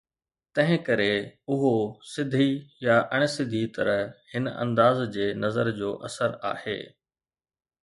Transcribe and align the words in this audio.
تنهن 0.57 0.79
ڪري 0.87 1.09
اهو 1.55 1.73
سڌي 2.13 2.47
يا 2.85 2.95
اڻ 3.13 3.21
سڌي 3.35 3.63
طرح 3.75 3.99
هن 4.33 4.45
انداز 4.63 4.97
جي 5.15 5.27
نظر 5.43 5.65
جو 5.79 5.89
اثر 6.11 6.29
آهي. 6.53 6.79